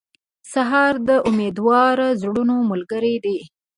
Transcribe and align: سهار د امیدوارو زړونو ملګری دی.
سهار 0.53 0.93
د 1.07 1.09
امیدوارو 1.29 2.07
زړونو 2.21 2.55
ملګری 2.71 3.15
دی. 3.25 3.37